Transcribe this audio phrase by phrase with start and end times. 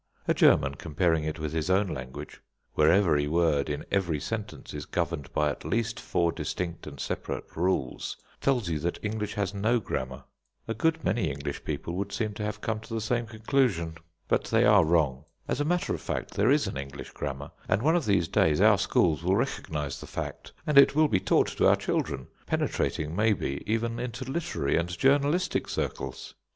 [0.27, 2.41] A German, comparing it with his own language,
[2.73, 7.55] where every word in every sentence is governed by at least four distinct and separate
[7.55, 10.23] rules, tells you that English has no grammar.
[10.67, 13.95] A good many English people would seem to have come to the same conclusion;
[14.27, 15.23] but they are wrong.
[15.47, 18.59] As a matter of fact, there is an English grammar, and one of these days
[18.59, 23.15] our schools will recognise the fact, and it will be taught to our children, penetrating
[23.15, 26.33] maybe even into literary and journalistic circles.